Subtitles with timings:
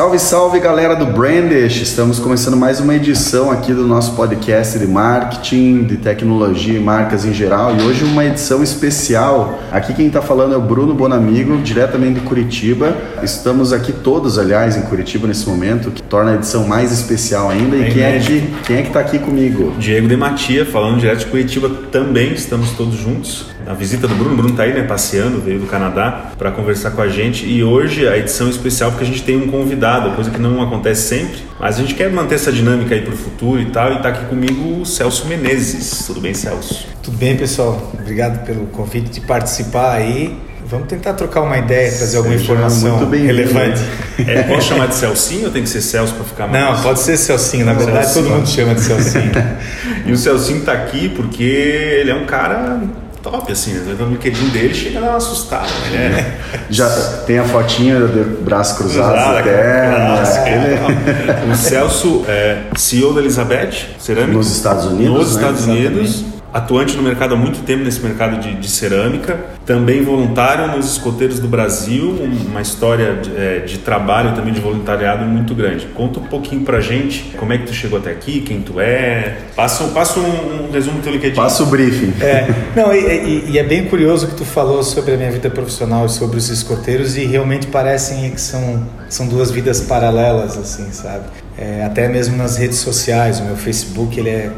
[0.00, 1.82] Salve, salve galera do Brandish!
[1.82, 7.26] Estamos começando mais uma edição aqui do nosso podcast de marketing, de tecnologia e marcas
[7.26, 7.76] em geral.
[7.76, 9.58] E hoje uma edição especial.
[9.70, 12.96] Aqui quem está falando é o Bruno Bonamigo, diretamente de Curitiba.
[13.22, 17.76] Estamos aqui todos, aliás, em Curitiba nesse momento, que torna a edição mais especial ainda.
[17.76, 19.74] E quem é, que, quem é que está aqui comigo?
[19.78, 22.32] Diego de Matia, falando direto de Curitiba também.
[22.32, 23.50] Estamos todos juntos.
[23.70, 26.90] A visita do Bruno, o Bruno está aí, né, passeando, veio do Canadá para conversar
[26.90, 27.46] com a gente.
[27.46, 30.60] E hoje a edição é especial porque a gente tem um convidado coisa que não
[30.60, 31.38] acontece sempre.
[31.56, 33.92] Mas a gente quer manter essa dinâmica aí para o futuro e tal.
[33.92, 36.04] E está aqui comigo o Celso Menezes.
[36.04, 36.84] Tudo bem, Celso?
[37.00, 37.92] Tudo bem, pessoal.
[37.94, 40.36] Obrigado pelo convite de participar aí.
[40.66, 43.80] Vamos tentar trocar uma ideia, trazer alguma informação relevante.
[44.26, 46.64] É, posso chamar de Celcinho ou tem que ser Celso para ficar mais?
[46.64, 47.66] Não, pode ser Celcinho.
[47.66, 48.24] Na verdade, Celcinho.
[48.24, 49.30] todo mundo chama de Celcinho.
[50.06, 52.80] e o Celcinho está aqui porque ele é um cara
[53.22, 53.96] top, assim, né?
[53.98, 56.38] No LinkedIn dele chega a dar uma assustada, né?
[56.70, 56.88] Já
[57.26, 59.88] tem a fotinha do braço cruzado até.
[59.90, 61.52] Né?
[61.52, 64.32] O Celso é CEO da Elizabeth Cerâmica.
[64.32, 65.14] Nos Estados Unidos.
[65.14, 65.40] Nos né?
[65.40, 70.76] Estados Unidos atuante no mercado há muito tempo nesse mercado de, de, cerâmica, também voluntário
[70.76, 75.86] nos escoteiros do Brasil, uma história de, é, de, trabalho também de voluntariado muito grande.
[75.94, 79.38] Conta um pouquinho pra gente como é que tu chegou até aqui, quem tu é.
[79.54, 81.36] Passa, passa um, um resumo do teu LinkedIn.
[81.36, 82.12] Passa o briefing.
[82.20, 85.48] É, não, e, e, e, é bem curioso que tu falou sobre a minha vida
[85.48, 90.90] profissional e sobre os escoteiros e realmente parecem que são, são duas vidas paralelas, assim,
[90.92, 91.24] sabe?
[91.56, 94.50] É, até mesmo nas redes sociais, o meu Facebook ele é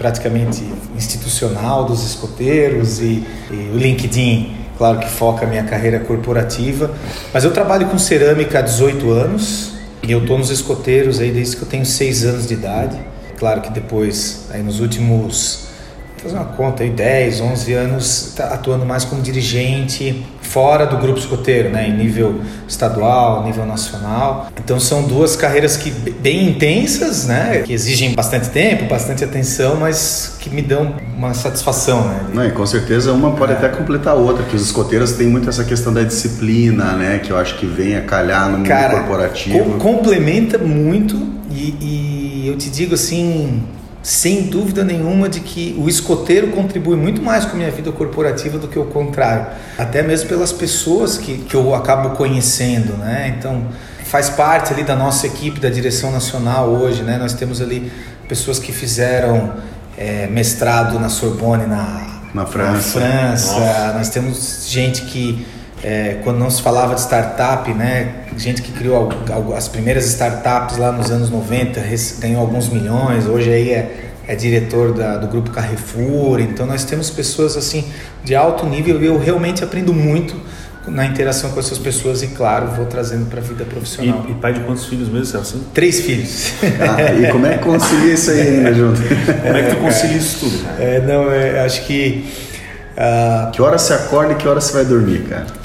[0.00, 0.64] praticamente
[0.96, 6.90] institucional dos escoteiros e, e o LinkedIn, claro que foca a minha carreira corporativa.
[7.34, 11.56] Mas eu trabalho com cerâmica há 18 anos e eu estou nos escoteiros aí desde
[11.56, 12.98] que eu tenho 6 anos de idade.
[13.38, 15.68] Claro que depois, aí nos últimos
[16.16, 21.18] fazer uma conta aí, 10, 11 anos tá atuando mais como dirigente fora do grupo
[21.18, 24.48] escoteiro, né, em nível estadual, nível nacional.
[24.62, 30.36] Então são duas carreiras que bem intensas, né, que exigem bastante tempo, bastante atenção, mas
[30.40, 32.20] que me dão uma satisfação, né.
[32.34, 33.56] Não, e com certeza uma pode é.
[33.56, 37.30] até completar a outra, que os escoteiros têm muito essa questão da disciplina, né, que
[37.30, 39.78] eu acho que vem a calhar no mundo Cara, corporativo.
[39.78, 41.16] complementa muito
[41.48, 43.62] e, e eu te digo assim,
[44.02, 48.58] sem dúvida nenhuma de que o escoteiro contribui muito mais com a minha vida corporativa
[48.58, 49.46] do que o contrário.
[49.76, 53.34] Até mesmo pelas pessoas que, que eu acabo conhecendo, né?
[53.38, 53.66] Então,
[54.04, 57.18] faz parte ali da nossa equipe da direção nacional hoje, né?
[57.18, 57.92] Nós temos ali
[58.26, 59.52] pessoas que fizeram
[59.98, 63.00] é, mestrado na Sorbonne, na, na França.
[63.00, 63.92] Na França.
[63.98, 65.46] Nós temos gente que
[65.82, 68.24] é, quando não se falava de startup, né?
[68.36, 69.08] Gente que criou
[69.56, 71.82] as primeiras startups lá nos anos 90,
[72.18, 76.40] ganhou alguns milhões, hoje aí é, é diretor da, do grupo Carrefour.
[76.40, 77.84] Então nós temos pessoas assim
[78.22, 80.36] de alto nível e eu realmente aprendo muito
[80.86, 84.24] na interação com essas pessoas e claro vou trazendo para a vida profissional.
[84.28, 85.64] E, e, pai de quantos filhos mesmo, Celso?
[85.72, 86.52] Três filhos.
[86.62, 89.00] Ah, e como é que concilia isso aí ainda junto?
[89.00, 90.66] Como é que tu concilia isso tudo?
[90.78, 92.24] É, não, é, acho que
[92.96, 93.50] uh...
[93.50, 95.59] que hora você acorda e que hora você vai dormir, cara?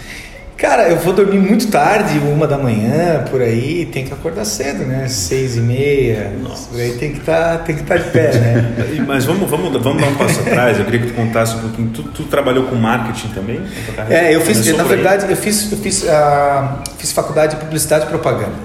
[0.65, 4.83] Cara, eu vou dormir muito tarde, uma da manhã, por aí, tem que acordar cedo,
[4.83, 5.07] né?
[5.07, 6.69] Seis e meia, Nossa.
[6.69, 8.73] por aí tem que tá, estar tá de pé, né?
[9.05, 11.89] Mas vamos, vamos, vamos dar um passo atrás, eu queria que tu contasse um pouquinho.
[11.89, 13.61] Tu, tu trabalhou com marketing também?
[14.09, 18.07] É, eu fiz, na verdade, eu fiz, eu fiz, uh, fiz faculdade de publicidade e
[18.07, 18.55] propaganda.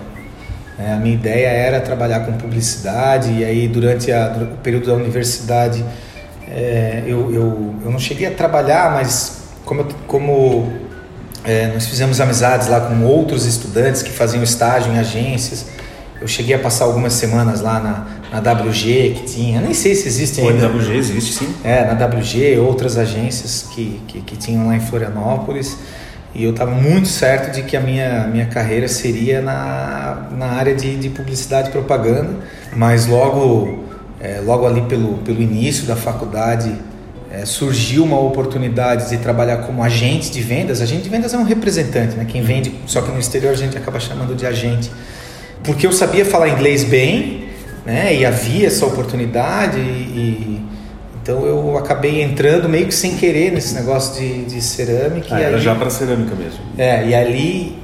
[0.78, 4.94] É, a minha ideia era trabalhar com publicidade e aí durante a, o período da
[4.94, 5.84] universidade
[6.50, 10.89] é, eu, eu, eu não cheguei a trabalhar, mas como, como
[11.44, 15.66] é, nós fizemos amizades lá com outros estudantes que faziam estágio em agências.
[16.20, 20.06] Eu cheguei a passar algumas semanas lá na, na WG que tinha, nem sei se
[20.06, 20.68] existe ainda.
[20.68, 21.54] Na WG existe sim.
[21.64, 25.78] É, na WG, outras agências que, que, que tinham lá em Florianópolis.
[26.34, 30.74] E eu estava muito certo de que a minha, minha carreira seria na, na área
[30.74, 32.30] de, de publicidade e propaganda.
[32.76, 33.82] Mas logo,
[34.20, 36.72] é, logo ali pelo, pelo início da faculdade,
[37.30, 40.80] é, surgiu uma oportunidade de trabalhar como agente de vendas.
[40.80, 42.26] Agente de vendas é um representante, né?
[42.28, 44.90] Quem vende, só que no exterior a gente acaba chamando de agente.
[45.62, 47.48] Porque eu sabia falar inglês bem,
[47.86, 48.14] né?
[48.14, 50.70] E havia essa oportunidade e, e
[51.22, 55.34] então eu acabei entrando meio que sem querer nesse negócio de, de cerâmica.
[55.34, 56.60] Ah, era ali, já para cerâmica mesmo.
[56.78, 57.78] É, e ali,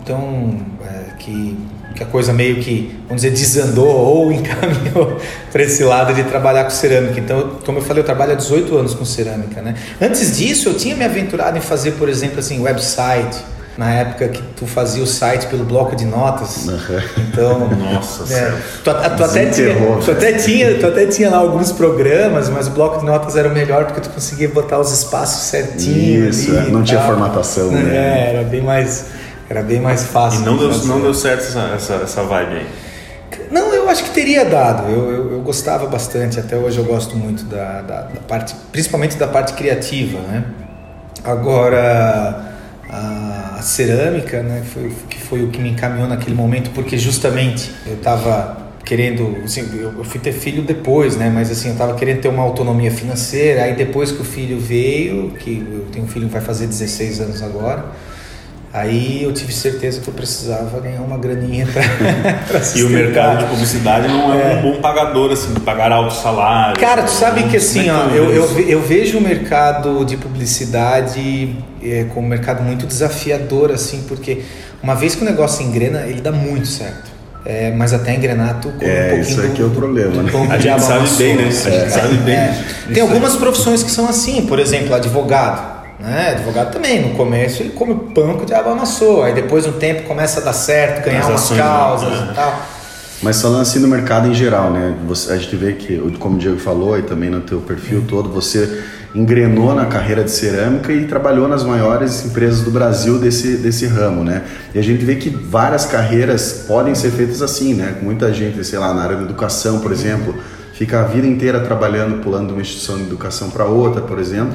[0.00, 1.56] então, é, que
[1.98, 5.18] que a coisa meio que, vamos dizer, desandou ou encaminhou
[5.50, 7.18] para esse lado de trabalhar com cerâmica.
[7.18, 9.74] Então, como eu falei, eu trabalho há 18 anos com cerâmica, né?
[10.00, 13.36] Antes disso, eu tinha me aventurado em fazer, por exemplo, assim, website,
[13.76, 16.66] na época que tu fazia o site pelo bloco de notas.
[17.30, 18.52] Então, Nossa, é,
[18.82, 19.74] tu, tu, até tinha,
[20.04, 23.48] tu, até tinha, tu até tinha lá alguns programas, mas o bloco de notas era
[23.48, 26.28] o melhor porque tu conseguia botar os espaços certinho.
[26.28, 27.94] Isso, ali, é, não tinha formatação, né?
[27.94, 29.04] É, era bem mais,
[29.48, 30.42] era bem mais fácil.
[30.42, 32.66] E não deu, não deu certo essa, essa, essa vibe aí.
[33.50, 34.90] Não, eu acho que teria dado.
[34.90, 39.16] Eu, eu, eu, gostava bastante, até hoje eu gosto muito da, da, da, parte, principalmente
[39.16, 40.44] da parte criativa, né?
[41.24, 42.54] Agora,
[42.90, 47.94] a, cerâmica, né, foi, que foi o que me encaminhou naquele momento, porque justamente eu
[47.94, 51.30] estava querendo, assim, eu, eu, fui ter filho depois, né?
[51.30, 53.62] Mas assim, eu estava querendo ter uma autonomia financeira.
[53.64, 57.20] Aí depois que o filho veio, que eu tenho um filho que vai fazer 16
[57.20, 57.84] anos agora
[58.72, 61.82] Aí eu tive certeza que eu precisava ganhar uma graninha para
[62.76, 66.78] E o mercado de publicidade não é, é, um bom pagador, assim, pagar alto salário.
[66.78, 72.04] Cara, tu sabe que assim, ó, eu, eu, eu, vejo o mercado de publicidade é,
[72.12, 74.42] como um mercado muito desafiador, assim, porque
[74.82, 77.08] uma vez que o negócio engrena, ele dá muito certo.
[77.46, 80.22] É, mas até engrenar tu com é, um pouquinho isso aqui do, é o problema,
[80.22, 80.30] né?
[80.50, 81.44] A gente sabe bem, né?
[81.44, 81.88] A gente é.
[81.88, 82.34] sabe bem.
[82.34, 82.64] É.
[82.92, 85.77] Tem algumas profissões que são assim, por exemplo, advogado.
[85.98, 86.30] Né?
[86.30, 90.02] Advogado também, no começo ele come pão que o diabo amassou, aí depois um tempo
[90.02, 92.28] começa a dar certo, ganhar umas causas né?
[92.30, 92.62] e tal.
[93.20, 94.94] Mas falando assim no mercado em geral, né?
[95.08, 98.28] Você, a gente vê que, como o Diego falou, e também no teu perfil todo,
[98.28, 103.86] você engrenou na carreira de cerâmica e trabalhou nas maiores empresas do Brasil desse, desse
[103.86, 104.44] ramo, né?
[104.72, 107.96] E a gente vê que várias carreiras podem ser feitas assim, né?
[108.00, 110.36] Muita gente, sei lá, na área da educação, por exemplo,
[110.74, 114.54] fica a vida inteira trabalhando, pulando de uma instituição de educação para outra, por exemplo.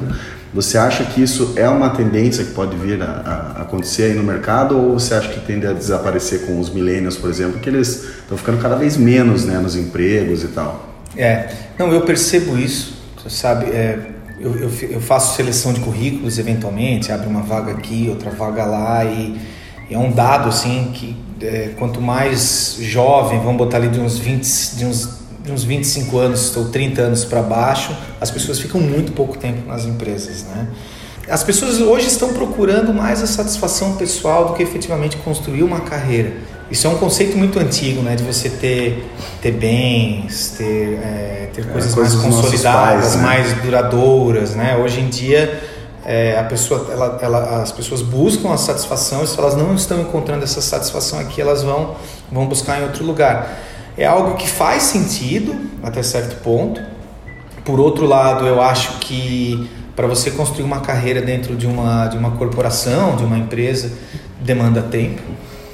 [0.54, 4.22] Você acha que isso é uma tendência que pode vir a, a, acontecer aí no
[4.22, 8.04] mercado ou você acha que tende a desaparecer com os millennials, por exemplo, que eles
[8.20, 10.94] estão ficando cada vez menos né, nos empregos e tal?
[11.16, 12.96] É, não, eu percebo isso,
[13.28, 13.98] sabe, é,
[14.38, 19.04] eu, eu, eu, faço seleção de currículos eventualmente, abre uma vaga aqui, outra vaga lá
[19.04, 19.36] e,
[19.90, 24.76] é um dado assim que é, quanto mais jovem, vamos botar ali de uns 20,
[24.76, 29.12] de uns de uns 25 anos ou 30 anos para baixo, as pessoas ficam muito
[29.12, 30.68] pouco tempo nas empresas, né?
[31.28, 36.32] As pessoas hoje estão procurando mais a satisfação pessoal do que efetivamente construir uma carreira.
[36.70, 38.16] Isso é um conceito muito antigo, né?
[38.16, 39.06] De você ter,
[39.42, 43.22] ter bens, ter, é, ter coisas, é, coisas mais consolidadas, pais, né?
[43.22, 44.76] mais duradouras, né?
[44.76, 45.62] Hoje em dia,
[46.06, 50.00] é, a pessoa, ela, ela, as pessoas buscam a satisfação e se elas não estão
[50.00, 51.96] encontrando essa satisfação aqui, elas vão,
[52.32, 56.80] vão buscar em outro lugar é algo que faz sentido até certo ponto.
[57.64, 62.16] Por outro lado, eu acho que para você construir uma carreira dentro de uma, de
[62.16, 63.92] uma corporação, de uma empresa,
[64.40, 65.22] demanda tempo.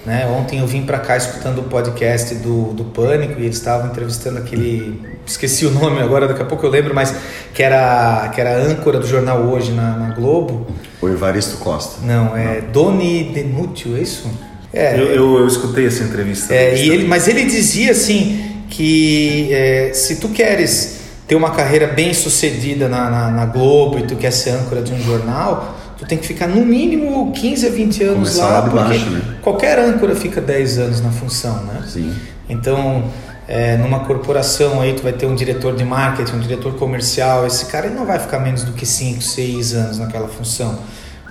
[0.05, 0.26] Né?
[0.26, 4.38] Ontem eu vim para cá escutando o podcast do, do Pânico e eles estavam entrevistando
[4.38, 5.00] aquele.
[5.26, 7.14] Esqueci o nome agora, daqui a pouco eu lembro, mas
[7.52, 10.67] que era, que era âncora do jornal Hoje na, na Globo.
[11.02, 12.05] O Evaristo Costa.
[12.05, 12.70] Não, é Não.
[12.70, 14.31] Doni Denútil, é isso?
[14.72, 16.55] É, eu, eu, eu, escutei essa entrevista.
[16.55, 21.88] É, e ele, mas ele dizia assim que é, se tu queres ter uma carreira
[21.88, 26.06] bem sucedida na, na, na, Globo e tu quer ser âncora de um jornal, tu
[26.06, 29.22] tem que ficar no mínimo 15 a 20 anos Começar lá, lá porque baixo, né?
[29.43, 31.84] qualquer âncora fica 10 anos na função, né?
[31.87, 32.12] Sim.
[32.49, 33.05] Então,
[33.46, 37.67] é, numa corporação aí tu vai ter um diretor de marketing, um diretor comercial, esse
[37.67, 40.78] cara ele não vai ficar menos do que 5, 6 anos naquela função.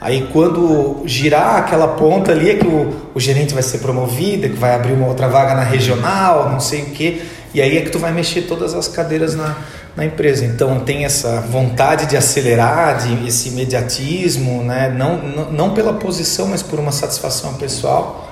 [0.02, 4.50] Aí quando girar aquela ponta ali é que o, o gerente vai ser promovido, é
[4.50, 7.22] que vai abrir uma outra vaga na regional, não sei o quê.
[7.54, 9.58] E aí é que tu vai mexer todas as cadeiras na,
[9.96, 10.46] na empresa.
[10.46, 14.94] Então tem essa vontade de acelerar, de esse imediatismo, né?
[14.98, 18.28] não, não, não pela posição, mas por uma satisfação pessoal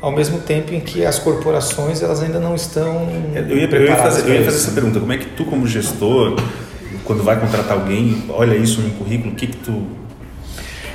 [0.00, 3.96] ao mesmo tempo em que as corporações elas ainda não estão eu ia, eu ia,
[3.96, 6.36] fazer, eu ia fazer essa pergunta como é que tu como gestor
[7.04, 9.86] quando vai contratar alguém olha isso no currículo o que que tu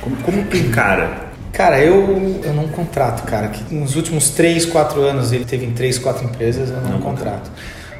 [0.00, 1.28] como, como tu encara?
[1.52, 3.48] Cara, eu, eu não contrato, cara.
[3.48, 7.00] Que nos últimos 3, 4 anos ele teve em 3, 4 empresas, eu não, não
[7.00, 7.50] contrato.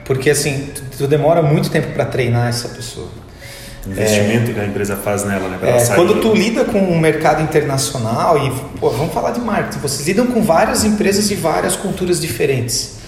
[0.05, 3.09] Porque assim, tu, tu demora muito tempo para treinar essa pessoa.
[3.87, 5.59] O investimento é, que a empresa faz nela, né?
[5.63, 9.79] É, quando tu lida com o um mercado internacional e, pô, vamos falar de marketing,
[9.79, 12.99] vocês lidam com várias empresas de várias culturas diferentes.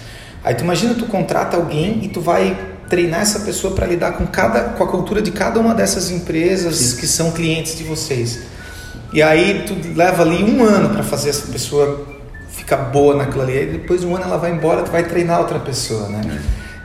[0.42, 2.56] Aí tu imagina tu contrata alguém e tu vai
[2.88, 6.76] treinar essa pessoa para lidar com cada com a cultura de cada uma dessas empresas
[6.76, 6.96] Sim.
[6.96, 8.40] que são clientes de vocês.
[9.12, 12.06] E aí tu leva ali um ano para fazer essa pessoa
[12.50, 13.58] ficar boa naquilo ali.
[13.58, 16.20] Aí depois de um ano ela vai embora, tu vai treinar outra pessoa, né?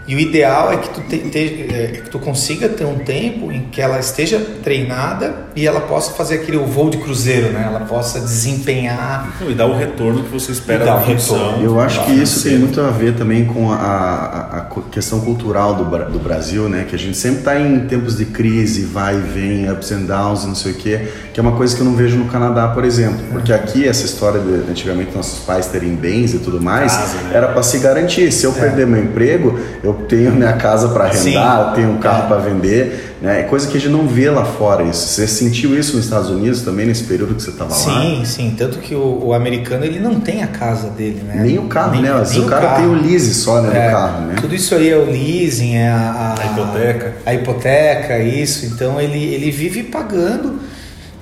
[0.07, 0.11] É.
[0.11, 3.51] E o ideal é que tu, te, te, é, que tu consiga ter um tempo
[3.51, 7.65] em que ela esteja treinada e ela possa fazer aquele voo de cruzeiro, né?
[7.67, 9.35] Ela possa desempenhar.
[9.47, 11.61] E dar o retorno que você espera da função.
[11.61, 15.75] Eu acho que isso tem muito a ver também com a, a, a questão cultural
[15.75, 16.85] do, do Brasil, né?
[16.87, 20.45] Que a gente sempre está em tempos de crise, vai e vem, ups and downs,
[20.45, 22.83] não sei o quê, que é uma coisa que eu não vejo no Canadá, por
[22.83, 23.19] exemplo.
[23.31, 27.31] Porque aqui essa história de antigamente nossos pais terem bens e tudo mais, Casa, né?
[27.33, 28.31] era para se garantir.
[28.31, 28.59] Se eu é.
[28.59, 32.27] perder meu emprego, eu tenho minha casa para arrendar, eu tenho um carro é.
[32.27, 33.41] para vender, né?
[33.41, 35.07] É coisa que a gente não vê lá fora isso.
[35.07, 37.75] Você sentiu isso nos Estados Unidos também nesse período que você estava lá?
[37.75, 38.55] Sim, sim.
[38.57, 41.41] Tanto que o, o, americano ele não tem a casa dele, né?
[41.41, 42.23] Nem o carro, nem, né?
[42.29, 42.75] Nem o, o cara carro.
[42.77, 43.77] tem o lease só, né?
[43.77, 44.35] É, do carro, né?
[44.39, 48.65] Tudo isso aí é o leasing, é a, a, a hipoteca, a hipoteca, isso.
[48.65, 50.59] Então ele ele vive pagando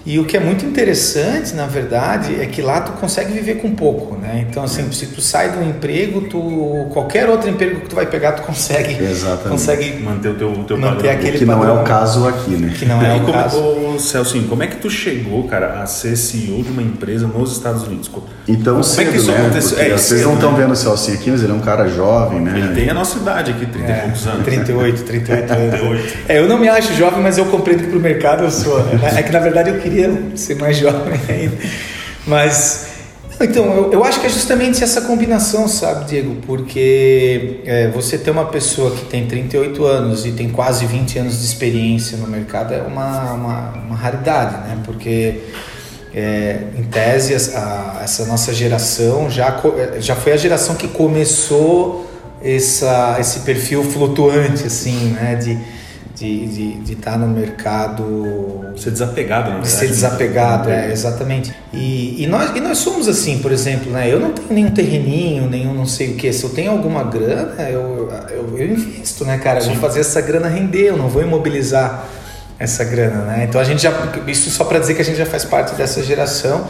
[0.06, 3.74] e o que é muito interessante, na verdade, é que lá tu consegue viver com
[3.74, 4.46] pouco, né?
[4.50, 8.34] Então, assim, se tu sai do emprego, tu qualquer outro emprego que tu vai pegar,
[8.34, 9.48] tu consegue, Exatamente.
[9.48, 11.12] consegue manter o teu, teu manter padrão.
[11.12, 12.74] aquele que não é o caso aqui, né?
[12.78, 13.58] Que não é, o como, caso.
[13.58, 17.54] Ô, Celso, como é que tu chegou, cara, a ser CEO de uma empresa nos
[17.54, 18.12] Estados Unidos?
[18.46, 19.38] Então, como cedo, é que isso né?
[19.38, 19.80] aconteceu?
[19.80, 20.58] É, vocês não estão né?
[20.60, 22.54] vendo o Celso aqui, mas ele é um cara jovem, né?
[22.58, 24.44] Ele tem a nossa idade aqui, 30 é, e poucos anos.
[24.44, 26.14] 38, 38 anos.
[26.28, 28.84] é, eu não me acho jovem, mas eu compreendo que pro mercado eu sou.
[28.84, 29.14] Né?
[29.14, 29.93] É que na verdade eu queria
[30.36, 31.58] ser mais jovem ainda.
[32.26, 32.88] Mas,
[33.40, 36.36] então, eu, eu acho que é justamente essa combinação, sabe, Diego?
[36.46, 41.40] Porque é, você ter uma pessoa que tem 38 anos e tem quase 20 anos
[41.40, 44.78] de experiência no mercado é uma, uma, uma raridade, né?
[44.86, 45.42] Porque.
[46.16, 49.60] É, em tese, a, essa nossa geração já,
[49.98, 52.08] já foi a geração que começou
[52.44, 55.36] essa, esse perfil flutuante, assim, né?
[55.36, 55.58] De,
[56.16, 58.74] de estar tá no mercado.
[58.78, 59.70] Ser desapegado, na verdade.
[59.70, 61.54] Ser desapegado, é, exatamente.
[61.74, 64.12] E, e, nós, e nós somos assim, por exemplo, né?
[64.12, 66.32] Eu não tenho nenhum terreninho, nenhum não sei o que.
[66.32, 69.60] Se eu tenho alguma grana, eu, eu, eu invisto, né, cara?
[69.60, 72.08] Eu vou fazer essa grana render, eu não vou imobilizar
[72.60, 73.46] essa grana, né?
[73.48, 73.92] Então a gente já.
[74.28, 76.68] Isso só para dizer que a gente já faz parte dessa geração.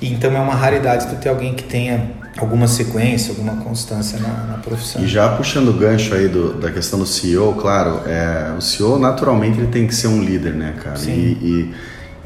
[0.00, 4.58] Então é uma raridade tu ter alguém que tenha alguma sequência, alguma constância na, na
[4.58, 5.02] profissão.
[5.02, 8.98] E já puxando o gancho aí do, da questão do CEO, claro, é, o CEO
[8.98, 10.96] naturalmente ele tem que ser um líder, né, cara?
[10.96, 11.10] Sim.
[11.10, 11.74] E, e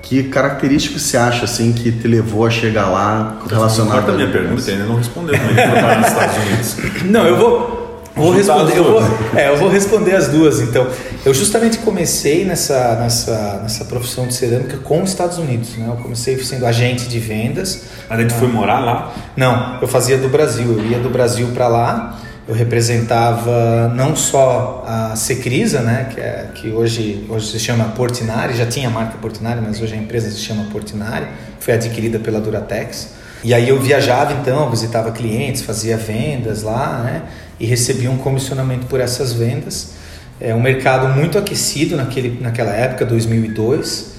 [0.03, 4.71] que características você acha assim que te levou a chegar lá relacionado a minha pergunta,
[4.71, 7.03] ainda não respondeu, mas trabalhar nos Estados Unidos.
[7.05, 7.82] Não, eu vou
[8.15, 9.03] Vou responder, eu vou,
[9.35, 10.61] é, eu vou responder as duas.
[10.61, 10.87] Então,
[11.25, 15.77] eu justamente comecei nessa, nessa, nessa profissão de cerâmica com os Estados Unidos.
[15.77, 15.87] Né?
[15.89, 17.85] Eu comecei sendo agente de vendas.
[18.09, 19.13] Mas tu foi morar lá?
[19.37, 20.79] Não, eu fazia do Brasil.
[20.79, 22.19] Eu ia do Brasil para lá.
[22.47, 28.57] Eu representava não só a Secrisa, né, que, é, que hoje, hoje se chama Portinari,
[28.57, 31.29] já tinha a marca Portinari, mas hoje a empresa se chama Portinari,
[31.61, 33.11] foi adquirida pela Duratex.
[33.45, 37.23] E aí eu viajava então, visitava clientes, fazia vendas lá, né?
[37.63, 39.93] E recebia um comissionamento por essas vendas.
[40.41, 44.15] É um mercado muito aquecido naquele, naquela época, 2002,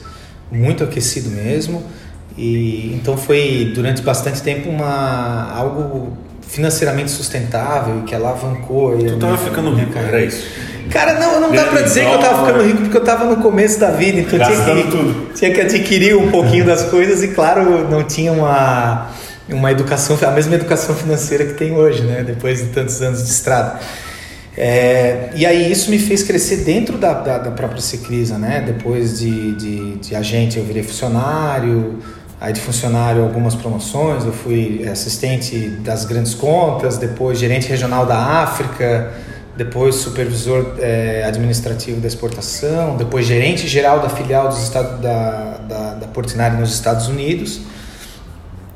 [0.50, 1.84] muito aquecido mesmo.
[2.38, 8.98] E então foi durante bastante tempo uma algo financeiramente sustentável que alavancou.
[8.98, 10.48] Tu tava ficando rico, era isso?
[10.90, 13.38] Cara, não, não dá para dizer que eu tava ficando rico porque eu tava no
[13.38, 15.34] começo da vida, então tinha que, tudo.
[15.34, 19.10] tinha que adquirir um pouquinho das coisas e claro, não tinha uma
[19.50, 22.24] uma educação, a mesma educação financeira que tem hoje, né?
[22.24, 23.80] Depois de tantos anos de estrada.
[24.56, 28.64] É, e aí isso me fez crescer dentro da, da, da própria Secrisa, né?
[28.66, 32.00] Depois de, de, de, agente eu virei funcionário,
[32.40, 38.44] aí de funcionário algumas promoções, eu fui assistente das grandes contas, depois gerente regional da
[38.44, 39.12] África,
[39.58, 45.94] depois supervisor é, administrativo da exportação, depois gerente geral da filial dos estados, da, da,
[45.96, 47.62] da Portinari nos Estados Unidos.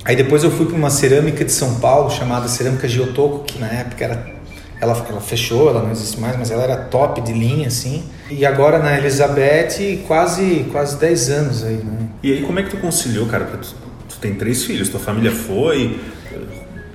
[0.08, 3.68] Aí depois eu fui para uma cerâmica de São Paulo chamada Cerâmica Giotoco, que na
[3.68, 4.38] época era
[4.80, 8.06] ela, ela fechou, ela não existe mais, mas ela era top de linha assim.
[8.32, 12.08] E agora na Elizabeth quase quase 10 anos aí, né?
[12.24, 13.44] E aí como é que tu conciliou, cara?
[13.44, 13.76] Porque tu,
[14.08, 16.00] tu tem três filhos, tua família foi,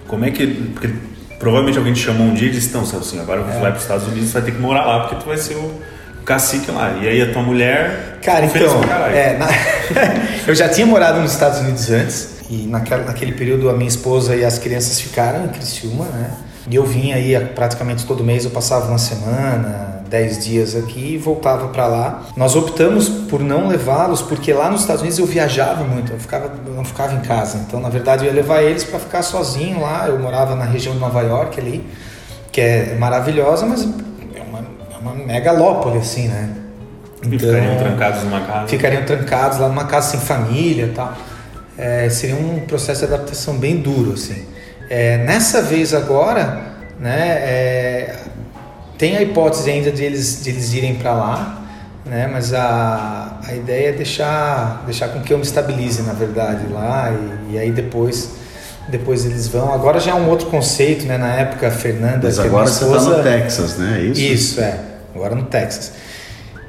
[0.09, 0.88] como é que porque
[1.38, 3.61] provavelmente alguém te chamou um dia e disse, então, assim, agora é.
[3.61, 5.57] vai para os Estados Unidos, você vai ter que morar lá porque tu vai ser
[5.57, 5.71] o
[6.25, 6.99] cacique lá.
[7.02, 8.21] E aí a tua mulher.
[8.23, 8.81] Cara, então.
[9.12, 9.49] É, na...
[10.49, 12.41] eu já tinha morado nos Estados Unidos antes.
[12.52, 16.30] E naquela, naquele período a minha esposa e as crianças ficaram em Criciúma, né?
[16.68, 21.18] E eu vinha aí praticamente todo mês, eu passava uma semana, dez dias aqui e
[21.18, 22.25] voltava para lá.
[22.37, 26.52] Nós optamos por não levá-los porque lá nos Estados Unidos eu viajava muito, eu, ficava,
[26.66, 27.56] eu não ficava em casa.
[27.66, 30.06] Então, na verdade, eu ia levar eles para ficar sozinho lá.
[30.06, 31.82] Eu morava na região de Nova York ali,
[32.52, 36.50] que é maravilhosa, mas é uma, é uma megalópole assim, né?
[37.25, 38.68] Então, ficariam trancados numa casa?
[38.68, 41.16] Ficariam trancados lá numa casa sem família e tal
[41.76, 44.45] é, seria um processo de adaptação bem duro, assim.
[44.91, 46.61] É, nessa vez agora,
[47.00, 48.17] né, é,
[48.99, 51.62] tem a hipótese ainda de eles, de eles irem para lá,
[52.05, 52.29] né?
[52.31, 57.11] Mas a, a ideia é deixar, deixar com que eu me estabilize, na verdade, lá
[57.11, 58.43] e, e aí depois
[58.88, 59.73] depois eles vão.
[59.73, 61.17] Agora já é um outro conceito, né?
[61.17, 62.21] Na época, a Fernanda.
[62.25, 63.99] Mas agora você está no Texas, né?
[63.99, 64.21] É isso?
[64.21, 64.79] Isso, é.
[65.14, 65.93] Agora no Texas.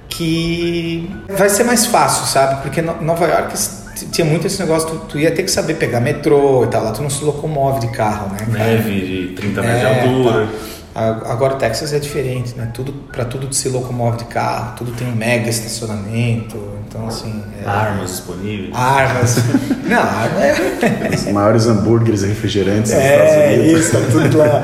[0.10, 2.62] Que vai ser mais fácil, sabe?
[2.62, 3.54] Porque Nova York
[4.12, 6.92] tinha muito esse negócio, tu, tu, ia ter que saber pegar metrô e tal, lá
[6.92, 8.40] tu não se locomove de carro, né?
[8.40, 8.72] Cara?
[8.72, 10.46] Neve de 30 metros é, de altura.
[10.46, 10.74] Tá.
[10.96, 12.70] Agora o Texas é diferente, né?
[12.72, 16.56] Tudo para tudo se locomove de carro, tudo tem um mega estacionamento,
[16.88, 17.44] então assim.
[17.64, 17.68] É...
[17.68, 18.76] Armas disponíveis.
[18.76, 19.38] Armas.
[19.90, 21.16] Não, arma é.
[21.16, 23.80] Os maiores hambúrgueres e refrigerantes dos é, Estados Unidos.
[23.80, 24.62] Isso, tá tudo lá.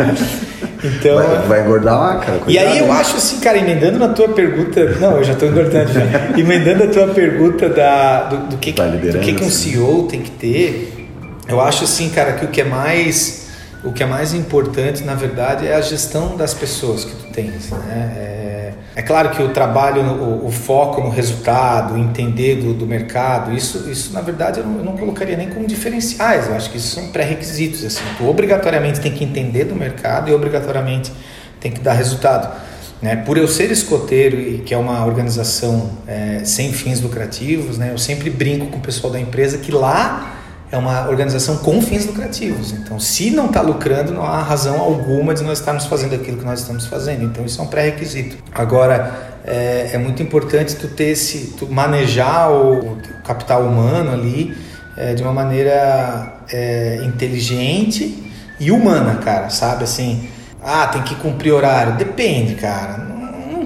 [0.83, 2.39] Então, vai, vai, engordar lá, cara.
[2.39, 4.85] Cuidado, e aí eu acho assim, cara, emendando na tua pergunta.
[4.99, 6.01] Não, eu já estou engordando já.
[6.37, 10.31] emendando a tua pergunta da, do, do que, do que, que um CEO tem que
[10.31, 11.09] ter,
[11.47, 13.38] eu acho assim, cara, que o que é mais
[13.83, 17.69] o que é mais importante, na verdade, é a gestão das pessoas que tu tens.
[17.69, 18.13] Né?
[18.17, 23.53] É, é claro que o trabalho, o, o, foco no resultado, entender do, do mercado,
[23.53, 26.47] isso, isso na verdade eu não, eu não, colocaria nem como diferenciais.
[26.47, 27.85] Eu acho que isso são pré-requisitos.
[27.85, 28.03] Assim.
[28.17, 31.13] Tu obrigatoriamente tem que entender do mercado e obrigatoriamente
[31.61, 32.53] tem que dar resultado.
[33.01, 33.15] Né?
[33.15, 37.91] Por eu ser escoteiro e que é uma organização é, sem fins lucrativos, né?
[37.93, 40.38] eu sempre brinco com o pessoal da empresa que lá
[40.71, 42.71] é uma organização com fins lucrativos.
[42.71, 46.45] Então, se não está lucrando, não há razão alguma de nós estarmos fazendo aquilo que
[46.45, 47.23] nós estamos fazendo.
[47.23, 48.37] Então, isso é um pré-requisito.
[48.53, 54.55] Agora, é, é, muito importante tu ter esse, tu manejar o, o capital humano ali
[54.95, 59.49] é, de uma maneira é, inteligente e humana, cara.
[59.49, 60.29] Sabe assim?
[60.63, 61.95] Ah, tem que cumprir horário.
[61.95, 63.08] Depende, cara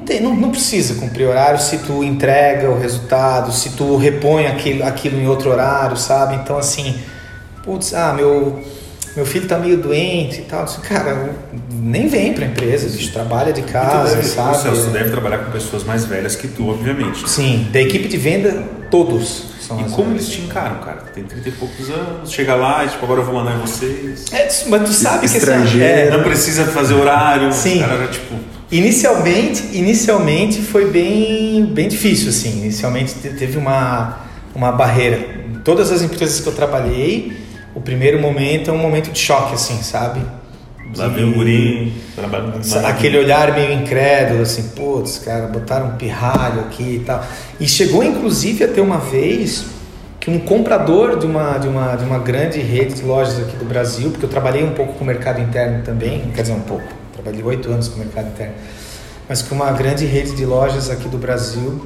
[0.03, 4.83] tem, não, não, precisa cumprir horário se tu entrega o resultado, se tu repõe aquilo,
[4.83, 6.35] aquilo em outro horário, sabe?
[6.35, 6.95] Então, assim,
[7.63, 8.61] putz, ah, meu,
[9.15, 10.65] meu filho tá meio doente e tal.
[10.87, 11.33] Cara,
[11.71, 14.57] nem vem pra empresa, bicho, trabalha de casa, deve, sabe?
[14.57, 17.29] Celso, deve trabalhar com pessoas mais velhas que tu, obviamente.
[17.29, 19.45] Sim, da equipe de venda, todos.
[19.63, 20.11] e como velhas.
[20.11, 21.03] eles te encaram, cara?
[21.13, 24.25] Tem 30 e poucos anos, chega lá e tipo, agora eu vou mandar em vocês.
[24.31, 25.83] É, mas tu sabe que estrangeiro.
[25.83, 27.51] É, não precisa fazer horário.
[27.51, 27.75] Sim.
[27.75, 32.63] Os caras já, tipo Inicialmente, inicialmente foi bem, bem difícil, assim.
[32.63, 34.17] Inicialmente teve uma,
[34.55, 35.43] uma barreira.
[35.47, 37.37] Em todas as empresas que eu trabalhei,
[37.75, 40.21] o primeiro momento é um momento de choque, assim, sabe?
[40.97, 41.93] Lá vem o guri,
[42.83, 47.23] Aquele olhar meio incrédulo, assim, putz, cara, botaram um pirralho aqui e tal.
[47.59, 49.65] E chegou, inclusive, a ter uma vez
[50.19, 53.65] que um comprador de uma, de uma, de uma grande rede de lojas aqui do
[53.65, 57.02] Brasil, porque eu trabalhei um pouco com o mercado interno também, quer dizer, um pouco
[57.23, 58.53] trabalhei oito anos com o mercado interno,
[59.27, 61.81] mas com uma grande rede de lojas aqui do Brasil,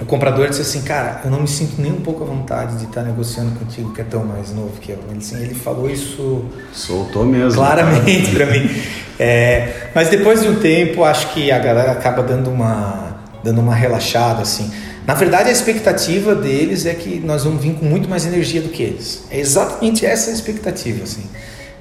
[0.00, 2.84] o comprador disse assim, cara, eu não me sinto nem um pouco à vontade de
[2.84, 4.98] estar negociando contigo que é tão mais novo que eu.
[5.10, 6.44] Ele, assim, ele falou isso...
[6.72, 7.54] Soltou mesmo.
[7.54, 8.70] Claramente para mim.
[9.18, 13.74] É, mas depois de um tempo, acho que a galera acaba dando uma, dando uma
[13.74, 14.70] relaxada, assim.
[15.04, 18.68] Na verdade, a expectativa deles é que nós vamos vir com muito mais energia do
[18.68, 19.24] que eles.
[19.30, 21.24] É exatamente essa a expectativa, assim.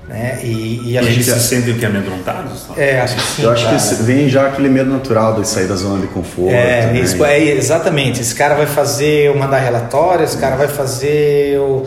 [0.07, 0.39] Né?
[0.41, 2.65] E, e a, a, gente, se sente o que amedrontados?
[2.77, 3.43] É, acho que sim.
[3.43, 3.77] Eu acho cara.
[3.77, 6.53] que vem já aquele medo natural de sair da zona de conforto.
[6.53, 6.99] É, né?
[7.01, 8.21] isso, é exatamente.
[8.21, 11.85] Esse cara vai fazer o mandar relatório, esse cara vai fazer o.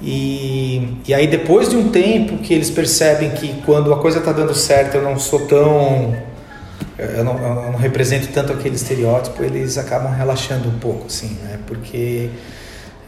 [0.00, 4.30] E, e aí depois de um tempo que eles percebem que quando a coisa está
[4.30, 6.14] dando certo eu não sou tão
[6.98, 11.58] eu não, eu não, represento tanto aquele estereótipo eles acabam relaxando um pouco assim né
[11.66, 12.28] porque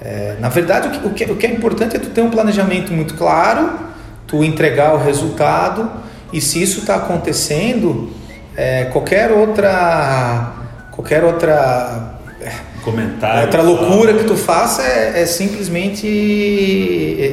[0.01, 2.31] é, na verdade o que, o que, o que é importante é tu ter um
[2.31, 3.88] planejamento muito claro
[4.29, 5.91] tu entregar o resultado
[6.33, 8.11] e se isso está acontecendo,
[8.57, 10.53] é, qualquer outra
[10.93, 12.19] qualquer outra
[12.83, 16.07] comentário outra loucura que tu faça é, é simplesmente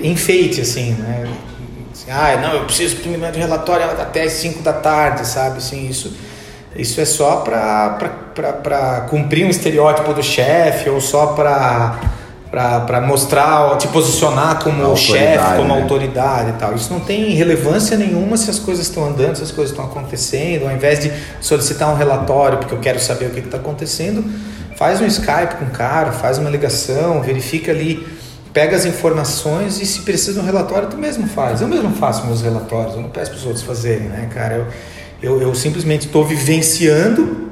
[0.03, 1.27] enfeite assim, né?
[1.91, 4.73] Assim, ah, não, eu preciso que tu me mande um relatório até as 5 da
[4.73, 5.57] tarde, sabe?
[5.57, 6.13] Assim, isso
[6.75, 11.99] isso é só para cumprir um estereótipo do chefe ou só para
[12.51, 15.81] para mostrar, te posicionar como chefe, como né?
[15.81, 16.73] autoridade e tal.
[16.73, 20.65] Isso não tem relevância nenhuma se as coisas estão andando, se as coisas estão acontecendo.
[20.65, 24.23] Ao invés de solicitar um relatório porque eu quero saber o que está acontecendo,
[24.77, 28.07] faz um Skype com o cara, faz uma ligação, verifica ali,
[28.53, 31.61] pega as informações e se precisa de um relatório, tu mesmo faz.
[31.61, 34.67] Eu mesmo faço meus relatórios, eu não peço para os outros fazerem, né, cara?
[35.21, 37.49] Eu, eu, eu simplesmente estou vivenciando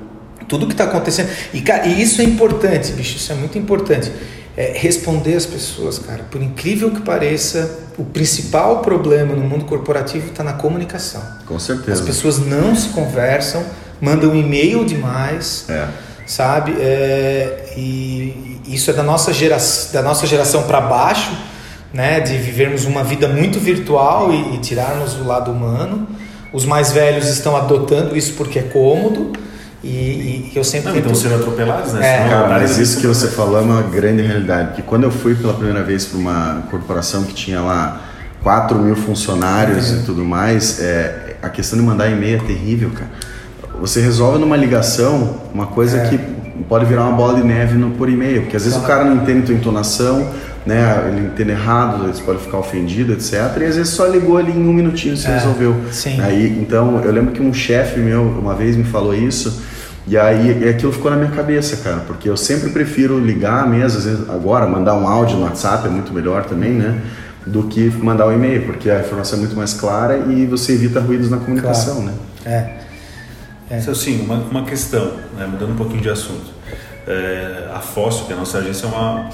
[0.48, 1.30] tudo que está acontecendo.
[1.54, 4.12] E, cara, e isso é importante, bicho, isso é muito importante
[4.56, 6.24] é, responder as pessoas, cara.
[6.30, 11.22] Por incrível que pareça, o principal problema no mundo corporativo está na comunicação.
[11.46, 11.94] Com certeza.
[11.94, 13.64] As pessoas não se conversam,
[14.00, 15.88] mandam e-mail demais, é.
[16.26, 16.76] sabe?
[16.80, 19.58] É, e isso é da nossa, gera,
[19.92, 21.32] da nossa geração para baixo,
[21.94, 22.20] né?
[22.20, 26.08] De vivermos uma vida muito virtual e, e tirarmos o lado humano.
[26.52, 29.34] Os mais velhos estão adotando isso porque é cômodo.
[29.84, 31.06] E, e eu sempre não, tento...
[31.06, 32.26] então sendo atropelados, né?
[32.26, 32.30] É.
[32.30, 34.68] Cara, mas isso que você falou é uma grande realidade.
[34.70, 38.02] Porque quando eu fui pela primeira vez para uma corporação que tinha lá
[38.42, 40.00] 4 mil funcionários Uhum.
[40.00, 43.12] e tudo mais, é, a questão de mandar e-mail é terrível, cara.
[43.82, 46.08] Você resolve numa ligação uma coisa É.
[46.08, 46.18] que
[46.70, 48.44] pode virar uma bola de neve no, por e-mail.
[48.44, 49.02] Porque às vezes o Claro.
[49.02, 50.30] cara não entende tua entonação,
[50.66, 51.04] né?
[51.10, 53.34] Ele entende errado, ele pode ficar ofendido, etc.
[53.60, 55.76] E às vezes só ligou ali em um minutinho se É, resolveu.
[55.92, 56.22] sim.
[56.22, 59.62] Aí, então, eu lembro que um chefe meu uma vez me falou isso.
[60.06, 63.98] E aí e aquilo ficou na minha cabeça, cara, porque eu sempre prefiro ligar mesmo,
[64.00, 67.02] às vezes agora mandar um áudio no WhatsApp é muito melhor também, né?
[67.46, 71.00] Do que mandar um e-mail, porque a informação é muito mais clara e você evita
[71.00, 72.08] ruídos na comunicação, Claro.
[72.08, 72.14] né?
[73.70, 73.78] É.
[73.80, 76.52] Então, assim, uma, uma questão, né, mudando um pouquinho de assunto.
[77.08, 79.30] É, a Fóssil, que é a nossa agência, é uma,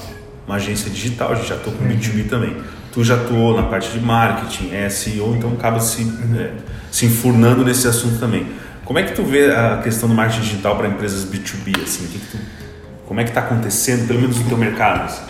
[0.46, 2.56] uma agência digital, a gente já atua com B2B também.
[2.92, 6.02] Tu já atuou na parte de marketing, é SEO, então acaba se,
[6.36, 6.52] é,
[6.90, 8.46] se enfurnando nesse assunto também.
[8.90, 11.80] Como é que tu vê a questão do marketing digital para empresas B2B?
[11.80, 12.08] Assim?
[12.08, 12.38] Que que tu-
[13.06, 15.04] como é que está acontecendo, pelo menos no teu mercado?
[15.04, 15.22] assim?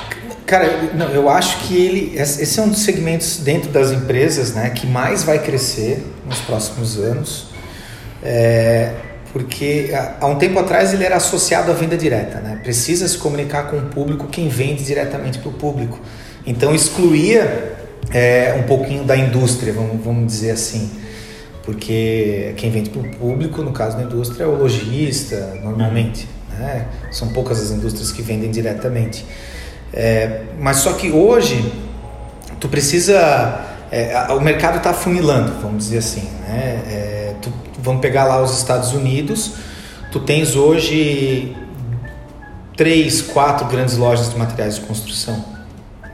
[0.46, 4.70] Cara, não, eu acho que ele, esse é um dos segmentos dentro das empresas, né,
[4.70, 7.48] que mais vai crescer nos próximos anos,
[8.22, 8.94] é,
[9.30, 12.58] porque há um tempo atrás ele era associado à venda direta, né?
[12.62, 16.00] Precisa se comunicar com o público quem vende diretamente para o público.
[16.46, 17.74] Então excluía
[18.10, 20.90] é, um pouquinho da indústria, vamos, vamos dizer assim,
[21.70, 26.28] porque quem vende para o público, no caso da indústria, é o lojista, normalmente.
[26.58, 26.86] Né?
[27.12, 29.24] São poucas as indústrias que vendem diretamente.
[29.92, 31.72] É, mas só que hoje
[32.58, 37.52] tu precisa é, o mercado está funilando vamos dizer assim né É, tu-
[37.82, 39.54] vamos pegar lá os Estados Unidos
[40.12, 41.56] tu tens hoje
[42.76, 45.44] três quatro grandes lojas de materiais de construção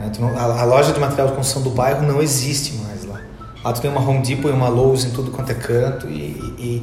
[0.01, 0.11] né?
[0.19, 2.86] Não- a, a loja de material de construção do bairro não existe mais
[3.67, 6.09] lá lá tu tem uma Home Depot e uma Lowe's em tudo quanto é canto
[6.09, 6.83] e, e,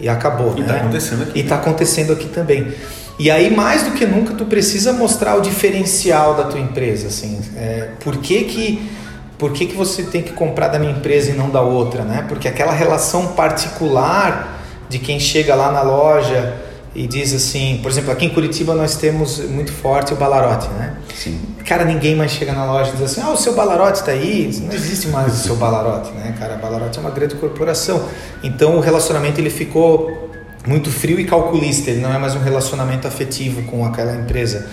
[0.00, 0.66] e acabou E né?
[0.66, 1.38] está acontecendo aqui.
[1.38, 2.72] E está acontecendo aqui também.
[3.16, 7.40] E aí, mais do que nunca, tu precisa mostrar o diferencial da tua empresa, assim.
[7.56, 8.90] É, por que que,
[9.38, 12.24] por que que você tem que comprar da minha empresa e não da outra, né?
[12.28, 16.63] Porque aquela relação particular de quem chega lá na loja
[16.94, 17.80] e diz assim...
[17.82, 20.96] Por exemplo, aqui em Curitiba nós temos muito forte o Balarote, né?
[21.14, 21.40] Sim.
[21.66, 24.50] Cara, ninguém mais chega na loja e diz assim, ah, o seu Balarote está aí.
[24.62, 26.54] Não existe mais o seu Balarote, né, cara?
[26.54, 28.06] A Balarote é uma grande corporação.
[28.42, 30.30] Então o relacionamento ele ficou
[30.66, 31.90] muito frio e calculista.
[31.90, 34.68] Ele não é mais um relacionamento afetivo com aquela empresa.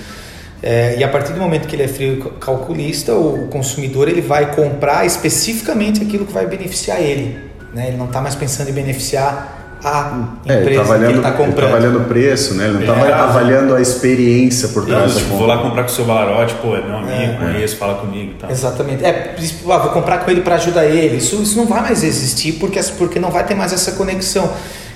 [0.64, 4.22] É, e a partir do momento que ele é frio e calculista, o consumidor ele
[4.22, 7.40] vai comprar especificamente aquilo que vai beneficiar ele.
[7.74, 7.88] Né?
[7.88, 11.18] Ele não está mais pensando em beneficiar a É, ele empresa tá que ele avaliando,
[11.18, 11.70] está ele tá comprando.
[11.70, 12.66] avaliando o preço, né?
[12.68, 13.14] Ele não tá É.
[13.14, 15.38] avaliando a experiência por trás Não, da tipo, compra.
[15.38, 17.38] vou lá comprar com o seu Balarote, pô, é meu amigo, É.
[17.40, 18.50] conheço, fala comigo e tal.
[18.52, 19.04] Exatamente.
[19.04, 19.36] É,
[19.70, 21.18] ah, vou comprar com ele para ajudar ele.
[21.18, 24.50] Isso, isso não vai mais existir porque, porque não vai ter mais essa conexão.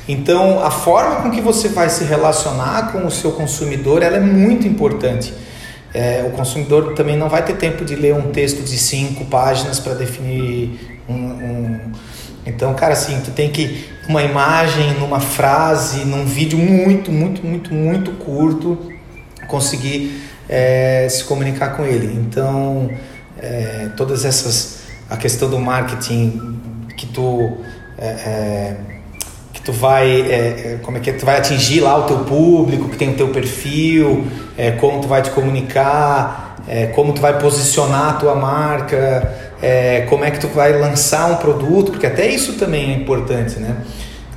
[0.07, 4.19] Então, a forma com que você vai se relacionar com o seu consumidor, ela é
[4.19, 5.33] muito importante.
[5.93, 9.79] É, o consumidor também não vai ter tempo de ler um texto de cinco páginas
[9.79, 11.79] para definir um, um-
[12.45, 17.73] Então, cara, assim, tu tem que uma imagem, numa frase, num vídeo muito, muito, muito,
[17.73, 18.77] muito curto,
[19.47, 22.13] conseguir é, se comunicar com ele.
[22.15, 22.89] Então,
[23.37, 26.59] é, todas essas a questão do marketing
[26.97, 27.57] que tu
[27.97, 28.75] é, é,
[29.53, 32.89] que tu vai é, é, como é que tu vai atingir lá o teu público
[32.89, 34.25] que tem o teu perfil
[34.79, 36.57] como tu vai te comunicar
[36.95, 41.35] como tu vai posicionar a tua marca é, como é que tu vai lançar um
[41.37, 43.75] produto porque até isso também é importante né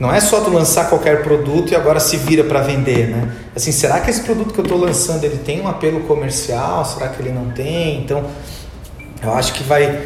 [0.01, 3.31] não é só tu lançar qualquer produto e agora se vira para vender, né?
[3.57, 6.85] Assim, será que esse produto que eu estou lançando ele tem um apelo comercial?
[6.85, 8.01] Será que ele não tem?
[8.01, 8.25] Então,
[9.21, 9.99] eu acho que vai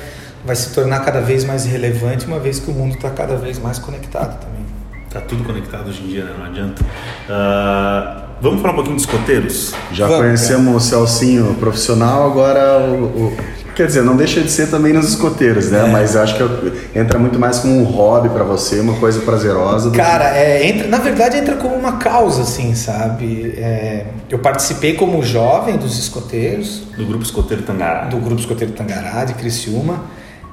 [0.47, 3.59] vai se tornar cada vez mais relevante, uma vez que o mundo está cada vez
[3.59, 4.65] mais conectado também.
[5.11, 6.33] Tá tudo conectado hoje em dia, né?
[6.39, 6.83] Não adianta.
[7.29, 9.75] Ah, vamos falar um pouquinho dos escoteiros?
[9.93, 13.37] Já Vamos, conhecemos o Celcinho profissional, agora o, o-
[13.75, 15.87] Quer dizer, não deixa de ser também nos escoteiros, né?
[15.87, 15.91] É.
[15.91, 19.87] Mas acho que entra muito mais como um hobby pra você, uma coisa prazerosa.
[19.89, 23.55] do que- Cara, é, entra, na verdade entra como uma causa, assim, sabe?
[23.57, 28.05] É, eu participei como jovem dos escoteiros, Do grupo Escoteiro Tangará.
[28.05, 30.03] do Grupo Escoteiro Tangará, de Criciúma,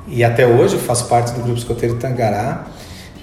[0.07, 2.63] e até hoje eu faço parte do Grupo Escoteiro Tangará.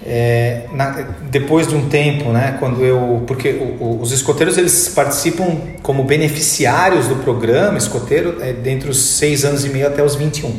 [0.08, 4.88] É, na- depois de um tempo, né, quando eu, porque o- o- os escoteiros eles
[4.88, 10.14] participam como beneficiários do programa escoteiro é, dentre os seis anos e meio até os
[10.14, 10.54] 21.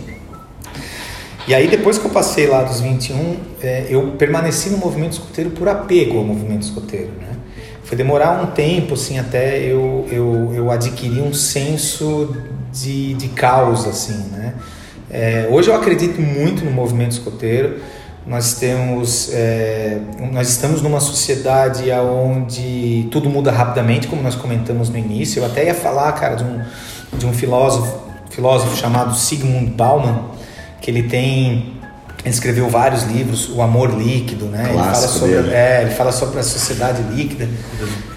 [1.47, 5.51] E aí depois que eu passei lá dos 21, é, eu permaneci no movimento escoteiro
[5.51, 7.29] por apego ao movimento escoteiro, né?
[7.85, 12.35] Foi demorar um tempo, assim, até eu, eu, eu adquirir um senso
[12.73, 14.55] de, de causa, assim, né?
[15.09, 17.77] É, hoje eu acredito muito no movimento escoteiro,
[18.27, 19.99] nós temos é,
[20.31, 25.65] nós estamos numa sociedade onde tudo muda rapidamente como nós comentamos no início eu até
[25.65, 26.61] ia falar cara de um
[27.17, 30.25] de um filósofo filósofo chamado Sigmund Bauman
[30.81, 31.73] que ele tem
[32.25, 35.53] ele escreveu vários livros o amor líquido né ele fala sobre dele.
[35.53, 37.47] é, ele fala sobre a sociedade líquida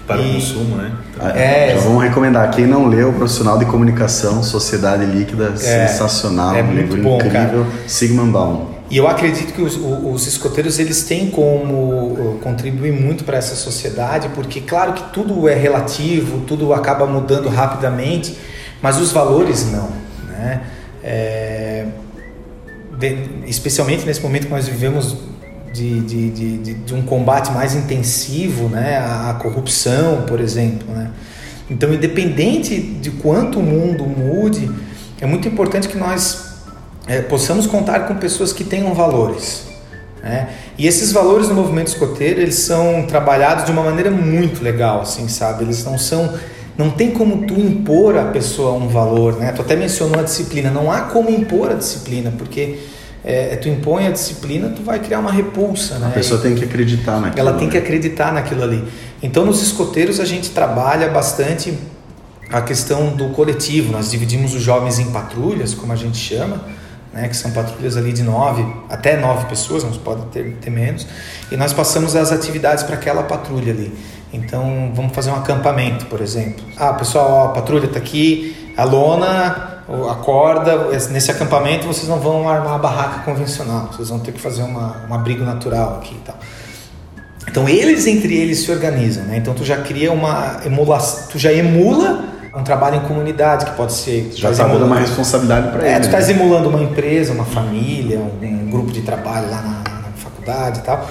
[0.05, 0.91] Para o E- consumo, né?
[1.35, 2.49] É, Já vamos recomendar.
[2.51, 6.53] Quem não leu, Profissional de Comunicação, Sociedade Líquida, É, sensacional.
[6.55, 7.65] é um muito livro bom, incrível.
[7.87, 8.65] Sigmund Baum.
[8.91, 11.73] E eu acredito que os, os escoteiros eles têm como
[12.11, 17.47] uh, contribuir muito para essa sociedade, porque claro que tudo é relativo, tudo acaba mudando
[17.47, 18.35] rapidamente,
[18.81, 19.89] mas os valores não,
[20.27, 20.63] né?
[21.01, 21.85] É,
[22.99, 25.15] de- especialmente nesse momento que nós vivemos
[25.73, 28.97] de, de, de, de- um combate mais intensivo, né?
[28.97, 31.11] A corrupção, por exemplo, né?
[31.69, 34.69] Então, independente de quanto o mundo mude,
[35.21, 36.50] é muito importante que nós
[37.11, 39.63] é, possamos contar com pessoas que tenham valores.
[40.23, 40.47] Né?
[40.77, 45.27] E esses valores no movimento escoteiro eles são trabalhados de uma maneira muito legal, assim,
[45.27, 45.65] sabe?
[45.65, 46.33] Eles não são,
[46.77, 49.51] não tem como tu impor à pessoa um valor, né?
[49.51, 52.79] Tu até mencionou a disciplina, não há como impor a disciplina, porque
[53.25, 56.07] é, tu impõe a disciplina, tu vai criar uma repulsa, né?
[56.07, 57.47] A pessoa tem que acreditar naquilo.
[57.47, 57.83] Ela tem que né?
[57.83, 58.87] acreditar naquilo ali.
[59.21, 61.77] Então, nos escoteiros, a gente trabalha bastante
[62.49, 63.91] a questão do coletivo.
[63.91, 66.61] Nós dividimos os jovens em patrulhas, como a gente chama,
[67.13, 71.05] né, que são patrulhas ali de nove, até nove pessoas, mas pode ter, ter menos.
[71.51, 73.93] E nós passamos as atividades para aquela patrulha ali.
[74.33, 76.63] Então, vamos fazer um acampamento, por exemplo.
[76.77, 80.89] Ah, pessoal, ó, a patrulha está aqui, a lona, a corda.
[81.09, 83.89] Nesse acampamento, vocês não vão armar a barraca convencional.
[83.91, 86.37] Vocês vão ter que fazer uma, um abrigo natural aqui e tal.
[87.47, 89.37] Então eles entre eles se organizam, né?
[89.37, 93.93] Então tu já cria uma emulação, tu já emula um trabalho em comunidade que pode
[93.93, 95.95] ser Já está dando uma responsabilidade para é, ele.
[95.95, 96.05] tu né?
[96.05, 100.79] estás emulando uma empresa, uma família, um, um grupo de trabalho lá na, na faculdade
[100.79, 101.07] e tal.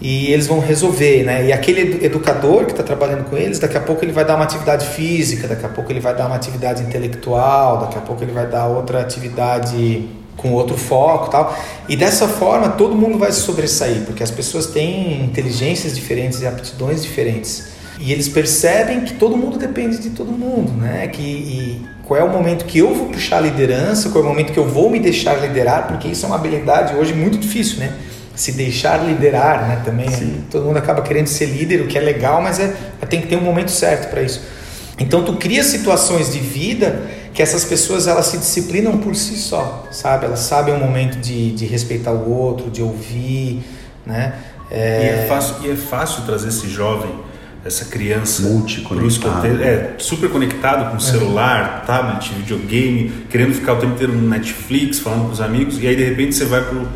[0.00, 1.46] E eles vão resolver, né?
[1.46, 4.36] E aquele edu- educador que está trabalhando com eles, daqui a pouco ele vai dar
[4.36, 8.22] uma atividade física, daqui a pouco ele vai dar uma atividade intelectual, daqui a pouco
[8.24, 11.54] ele vai dar outra atividade com outro foco e tal.
[11.86, 16.46] E dessa forma todo mundo vai se sobressair, porque as pessoas têm inteligências diferentes e
[16.46, 17.79] aptidões diferentes.
[18.00, 21.06] E eles percebem que todo mundo depende de todo mundo, né?
[21.08, 24.30] Que e qual é o momento que eu vou puxar a liderança, qual é o
[24.30, 27.78] momento que eu vou me deixar liderar, porque isso é uma habilidade hoje muito difícil,
[27.78, 27.92] né?
[28.34, 29.82] Se deixar liderar, né?
[29.84, 30.08] Também
[30.50, 32.74] todo mundo acaba querendo ser líder, o que é legal, mas é
[33.08, 34.40] tem que ter um momento certo para isso.
[34.98, 39.86] Então tu cria situações de vida que essas pessoas elas se disciplinam por si só,
[39.90, 40.24] sabe?
[40.24, 43.62] Elas sabem o momento de, de respeitar o outro, de ouvir,
[44.04, 44.34] né?
[44.70, 47.10] E, é fácil, e é fácil trazer esse jovem,
[47.64, 48.42] essa criança,
[49.06, 49.62] escoteiro.
[49.62, 55.26] É, super conectado com celular, tablet, videogame, querendo ficar o tempo inteiro no Netflix, falando
[55.26, 56.86] com os amigos, e aí de repente você vai pro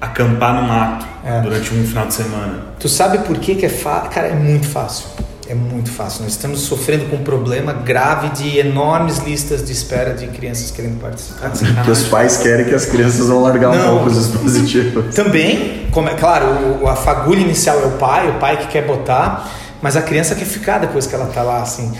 [0.00, 1.40] acampar no mato É.
[1.40, 2.58] durante um final de semana.
[2.78, 4.10] Tu sabe por que, que é fácil?
[4.10, 5.06] Cara, é muito fácil.
[5.48, 6.24] É muito fácil.
[6.24, 11.00] Nós estamos sofrendo com um problema grave de enormes listas de espera de crianças querendo
[11.00, 11.50] participar.
[11.84, 13.90] Que os pais querem que as crianças vão largar um Não.
[13.90, 15.14] pouco os dispositivos.
[15.14, 16.46] Também, como é, claro,
[16.82, 19.48] o- a fagulha inicial é o pai, o pai que quer botar,
[19.82, 21.92] mas a criança quer ficar depois que ela tá lá, assim.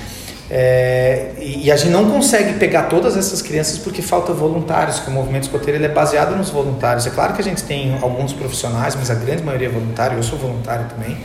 [0.49, 5.09] É, e, e a gente não consegue pegar todas essas crianças porque falta voluntários, que
[5.09, 7.07] o movimento escoteiro ele é baseado nos voluntários.
[7.07, 10.23] É claro que a gente tem alguns profissionais, mas a grande maioria é voluntário, eu
[10.23, 11.17] sou voluntário também.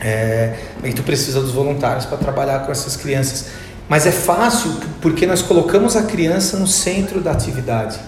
[0.00, 3.46] É, e tu precisa dos voluntários para trabalhar com essas crianças.
[3.88, 7.98] Mas é fácil porque nós colocamos a criança no centro da atividade,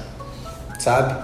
[0.79, 1.15] sabe?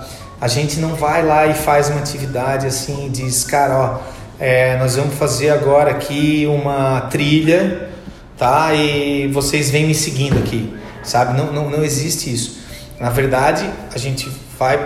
[0.40, 3.98] A gente não vai lá e faz uma atividade assim e diz, cara, ó,
[4.42, 7.88] é, nós vamos fazer agora aqui uma trilha,
[8.36, 8.74] tá?
[8.74, 10.74] E vocês vêm me seguindo aqui,
[11.04, 11.36] sabe?
[11.38, 12.58] Não, não, não existe isso.
[12.98, 14.28] Na verdade, a gente
[14.58, 14.78] vai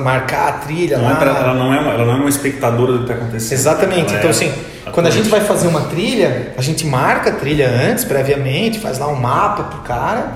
[0.00, 1.12] marcar a trilha Não lá.
[1.12, 3.52] é pra- ela, não é uma, ela não é uma espectadora do que está acontecendo.
[3.58, 4.08] Exatamente.
[4.14, 4.52] Ela Então, é assim,
[4.92, 8.98] quando a gente vai fazer uma trilha, a gente marca a trilha antes, previamente, faz
[8.98, 10.32] lá um mapa pro cara,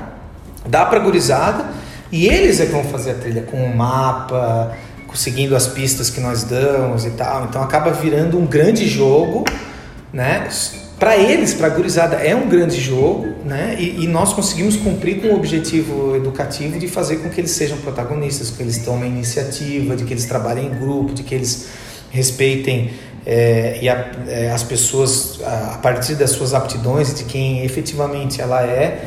[0.66, 1.64] dá pra gurizada,
[2.12, 4.72] e eles é que vão fazer a trilha com um mapa,
[5.14, 7.44] seguindo as pistas que nós damos e tal.
[7.44, 9.44] Então acaba virando um grande jogo,
[10.12, 10.48] né?
[10.98, 13.76] Para eles, para a gurizada, é um grande jogo, né?
[13.78, 17.76] E, e nós conseguimos cumprir com o objetivo educativo de fazer com que eles sejam
[17.78, 21.68] protagonistas, que eles tomem iniciativa, de que eles trabalhem em grupo, de que eles
[22.10, 22.92] respeitem
[23.26, 28.40] é, e a, é, as pessoas a, a partir das suas aptidões de quem efetivamente
[28.40, 29.04] ela é.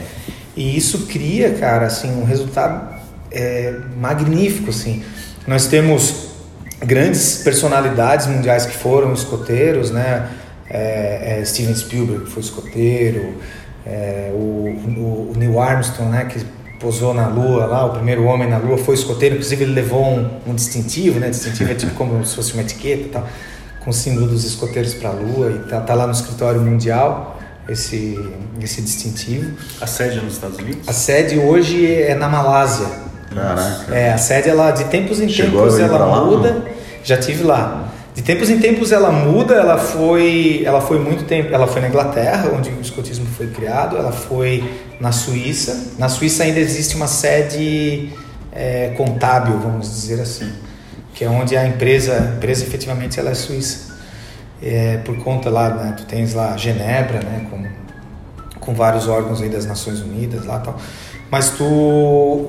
[0.55, 2.95] E isso cria, cara, assim, um resultado
[3.31, 5.03] é, magnífico, assim.
[5.47, 6.27] Nós temos
[6.86, 10.29] grandes personalidades mundiais que foram escoteiros, né?
[10.69, 13.36] É, é, Steven Spielberg foi escoteiro,
[13.86, 16.25] é, o, o, o Neil Armstrong, né?
[16.25, 16.45] Que
[16.81, 20.29] posou na Lua lá, o primeiro homem na Lua foi escoteiro, inclusive ele levou um,
[20.47, 21.29] um distintivo, né?
[21.29, 23.27] Distintivo é tipo como se fosse uma etiqueta e tal,
[23.79, 27.39] com o símbolo dos escoteiros para a Lua e tá, tá lá no escritório mundial
[27.69, 28.19] esse,
[28.62, 29.57] esse distintivo.
[29.79, 30.88] A sede é nos Estados Unidos?
[30.88, 33.06] A sede hoje é na Malásia.
[33.38, 33.95] Caraca.
[33.95, 36.52] É, a sede ela de tempos em Chegou tempos ela lá, muda.
[36.54, 36.63] não?
[37.04, 37.88] Já tive lá.
[38.13, 41.88] De tempos em tempos ela muda, ela foi, ela foi muito tempo, ela foi na
[41.88, 44.63] Inglaterra, onde o escotismo foi criado, ela foi
[45.00, 45.93] na Suíça.
[46.00, 48.12] Na Suíça ainda existe uma sede
[48.52, 50.52] é, contábil, vamos dizer assim,
[51.13, 53.95] que é onde a empresa, a empresa efetivamente ela é suíça.
[54.63, 57.63] É, por conta lá, né, tu tens lá Genebra, né, com,
[58.60, 60.76] com vários órgãos aí das Nações Unidas lá tal.
[61.30, 62.47] Mas tu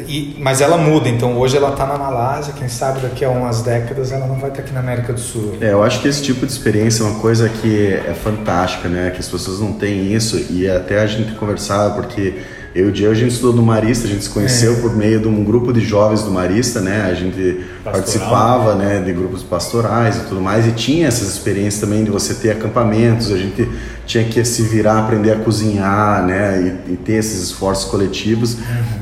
[0.00, 3.62] e, mas ela muda, então hoje ela está na Malásia, quem sabe daqui a umas
[3.62, 5.56] décadas ela não vai estar aqui na América do Sul.
[5.60, 9.10] É, eu acho que esse tipo de experiência é uma coisa que é fantástica, né?
[9.10, 12.34] Que as pessoas não têm isso e até a gente conversava porque
[12.74, 14.76] eu e o Diego a gente estudou no Marista, a gente se conheceu É.
[14.80, 17.08] por meio de um grupo de jovens do Marista, né?
[17.08, 17.92] A gente Pastoral.
[17.92, 22.34] participava, né, de grupos pastorais e tudo mais e tinha essas experiências também de você
[22.34, 23.68] ter acampamentos, a gente
[24.06, 28.56] tinha que se virar, aprender a cozinhar, né, e, e ter esses esforços coletivos,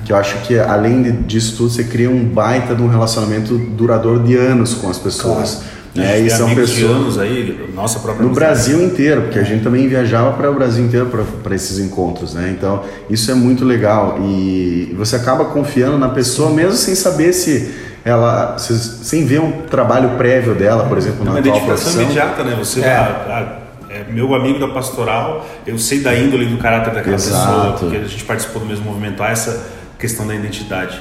[0.04, 4.22] que eu acho que além disso tudo você cria um baita de um relacionamento duradouro
[4.22, 5.62] de anos com as pessoas.
[5.94, 6.20] Né?
[6.22, 8.34] E E são pessoas aí, nossa própria no.
[8.34, 11.10] Brasil inteiro, porque a gente também viajava para o Brasil inteiro
[11.42, 12.54] para esses encontros, né?
[12.56, 17.74] Então isso é muito legal e você acaba confiando na pessoa mesmo sem saber se
[18.04, 22.42] ela, se- sem ver um trabalho prévio dela, por exemplo, É na uma identificação imediata,
[22.42, 22.56] né?
[22.58, 22.86] Você É.
[22.96, 23.58] ah,
[23.90, 27.46] é meu amigo da pastoral, eu sei da índole do caráter daquela Exato.
[27.52, 29.66] pessoa, porque a gente participou do mesmo movimento, há essa
[29.98, 30.98] questão da identidade.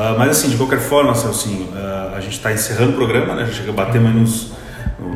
[0.00, 3.46] Ah, mas assim, de qualquer forma, Celcinho, ah, a gente está encerrando o programa, né?
[3.46, 4.52] Já chega a bater mais nos,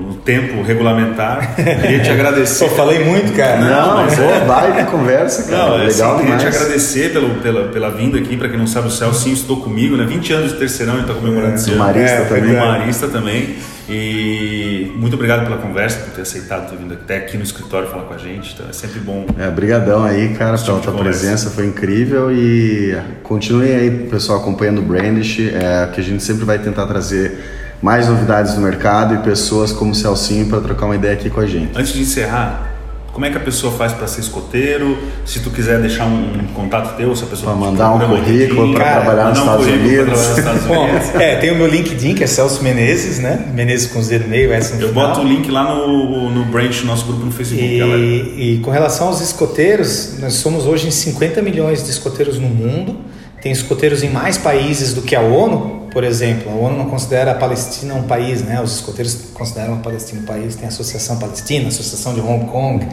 [0.00, 1.54] no, tempo regulamentar.
[1.56, 2.54] Queria te agradecer.
[2.54, 3.58] Só falei muito, cara.
[3.60, 5.68] Não, mas pô, é- baita conversa, cara.
[5.68, 8.36] Não, é legal assim, queria te agradecer pelo, pela, pela vinda aqui.
[8.36, 10.04] Para quem não sabe, o Celcinho estudou comigo, né?
[10.04, 11.84] 20 anos de terceirão, ele está comemorando esse Do ano.
[11.84, 12.56] Marista é, também.
[12.56, 13.56] Marista também.
[13.88, 18.04] E muito obrigado pela conversa, por ter aceitado ter vindo até aqui no escritório falar
[18.04, 18.54] com a gente.
[18.54, 19.26] Então é sempre bom.
[19.38, 24.38] É, brigadão aí, cara, Esse pela tipo tua presença, foi incrível e continuem aí, pessoal,
[24.38, 29.14] acompanhando o Brandish, é, que a gente sempre vai tentar trazer mais novidades no mercado
[29.14, 31.70] e pessoas como o Celcinho para trocar uma ideia aqui com a gente.
[31.76, 32.68] Antes de encerrar,
[33.12, 34.96] como é que a pessoa faz para ser escoteiro?
[35.26, 38.72] Se tu quiser deixar um, um contato teu, se a pessoa Pra mandar um currículo
[38.74, 40.04] cara, trabalhar nos um Estados Unidos.
[40.06, 41.14] trabalhar nos Estados Bom, Unidos.
[41.16, 43.50] é, tem o meu LinkedIn, que é Celso Menezes, né?
[43.52, 45.08] Menezes com Z no meio, S no Eu final.
[45.08, 47.98] boto o link lá no, no branch, nosso grupo no Facebook, galera.
[47.98, 52.48] E, e com relação aos escoteiros, nós somos hoje em 50 milhões de escoteiros no
[52.48, 52.96] mundo.
[53.42, 56.52] Tem escoteiros em mais países do que a ONU, por exemplo.
[56.52, 58.62] A ONU não considera a Palestina um país, né?
[58.62, 60.54] Os escoteiros consideram a Palestina um país.
[60.54, 62.86] Tem a Associação Palestina, a Associação de Hong Kong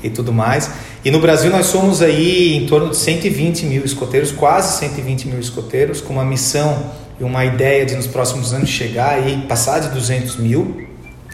[0.00, 0.70] e tudo mais.
[1.04, 5.40] E no Brasil nós somos aí em torno de 120 mil escoteiros, quase 120 mil
[5.40, 9.88] escoteiros, com uma missão e uma ideia de nos próximos anos chegar aí, passar de
[9.88, 10.86] 200 mil.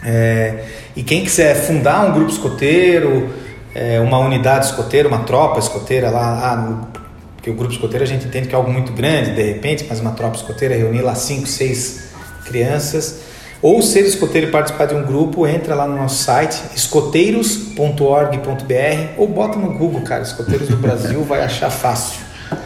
[0.03, 0.63] É,
[0.95, 3.29] e quem quiser fundar um grupo escoteiro,
[3.75, 6.98] é, uma unidade escoteira, uma tropa escoteira lá, ah,
[7.39, 10.01] porque o grupo escoteiro a gente entende que é algo muito grande, de repente, mas
[10.01, 12.09] uma tropa escoteira reunir lá cinco, seis
[12.45, 13.21] crianças,
[13.61, 19.27] ou ser escoteiro e participar de um grupo, entra lá no nosso site, escoteiros.org.br ou
[19.27, 22.19] bota no Google, cara, escoteiros do Brasil, vai achar fácil.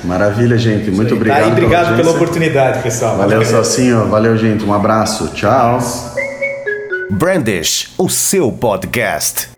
[0.04, 0.90] Maravilha, gente.
[0.90, 1.16] Muito Tá?
[1.16, 1.48] obrigado.
[1.48, 2.16] E obrigado pela audiência.
[2.16, 3.18] oportunidade, pessoal.
[3.18, 4.08] Valeu, Celcinho.
[4.08, 4.64] Valeu, gente.
[4.64, 5.28] Um abraço.
[5.36, 5.78] Tchau.
[7.12, 9.50] Brandish, o seu podcast.